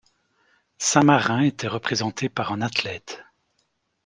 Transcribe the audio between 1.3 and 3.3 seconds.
était représenté par un athlète.